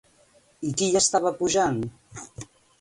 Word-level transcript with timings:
I 0.69 0.71
qui 0.79 0.87
hi 0.87 0.97
estava 1.01 1.35
pujant? 1.43 1.81